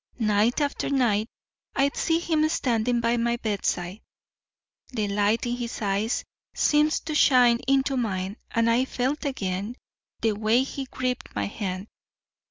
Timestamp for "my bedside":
3.17-4.01